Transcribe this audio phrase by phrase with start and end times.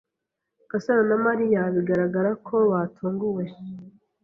[0.71, 3.43] Gasaro na Mariya bigaragara ko batunguwe.